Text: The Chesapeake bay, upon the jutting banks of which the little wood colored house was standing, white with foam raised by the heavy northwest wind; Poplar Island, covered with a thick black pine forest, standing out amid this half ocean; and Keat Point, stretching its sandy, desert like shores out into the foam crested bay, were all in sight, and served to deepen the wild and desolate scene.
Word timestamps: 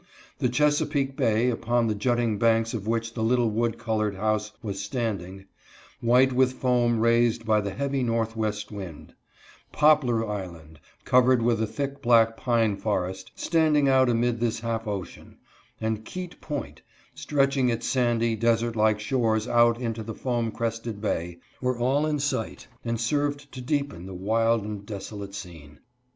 The 0.39 0.49
Chesapeake 0.49 1.15
bay, 1.15 1.51
upon 1.51 1.85
the 1.85 1.93
jutting 1.93 2.39
banks 2.39 2.73
of 2.73 2.87
which 2.87 3.13
the 3.13 3.21
little 3.21 3.51
wood 3.51 3.77
colored 3.77 4.15
house 4.15 4.51
was 4.63 4.81
standing, 4.81 5.45
white 5.99 6.33
with 6.33 6.53
foam 6.53 6.99
raised 6.99 7.45
by 7.45 7.61
the 7.61 7.69
heavy 7.69 8.01
northwest 8.01 8.71
wind; 8.71 9.13
Poplar 9.71 10.27
Island, 10.27 10.79
covered 11.05 11.43
with 11.43 11.61
a 11.61 11.67
thick 11.67 12.01
black 12.01 12.35
pine 12.35 12.77
forest, 12.77 13.29
standing 13.35 13.87
out 13.87 14.09
amid 14.09 14.39
this 14.39 14.61
half 14.61 14.87
ocean; 14.87 15.37
and 15.79 16.03
Keat 16.03 16.41
Point, 16.41 16.81
stretching 17.13 17.69
its 17.69 17.85
sandy, 17.85 18.35
desert 18.35 18.75
like 18.75 18.99
shores 18.99 19.47
out 19.47 19.79
into 19.79 20.01
the 20.01 20.15
foam 20.15 20.49
crested 20.49 20.99
bay, 20.99 21.37
were 21.61 21.77
all 21.77 22.07
in 22.07 22.17
sight, 22.17 22.65
and 22.83 22.99
served 22.99 23.51
to 23.51 23.61
deepen 23.61 24.07
the 24.07 24.15
wild 24.15 24.65
and 24.65 24.83
desolate 24.83 25.35
scene. 25.35 25.77